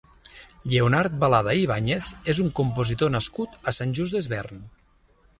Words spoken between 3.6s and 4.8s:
a Sant Just Desvern.